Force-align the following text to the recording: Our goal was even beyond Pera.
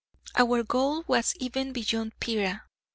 Our 0.35 0.63
goal 0.63 1.03
was 1.07 1.35
even 1.35 1.73
beyond 1.73 2.19
Pera. 2.19 2.63